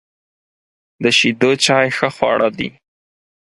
[1.03, 2.69] د شیدو چای ښه خواړه دي.